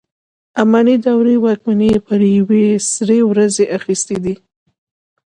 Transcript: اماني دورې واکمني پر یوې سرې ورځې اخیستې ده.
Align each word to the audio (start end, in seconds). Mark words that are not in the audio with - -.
اماني 0.61 0.95
دورې 1.05 1.35
واکمني 1.45 1.91
پر 2.05 2.19
یوې 2.37 2.65
سرې 2.91 3.19
ورځې 3.29 3.65
اخیستې 3.77 4.17
ده. 4.23 4.35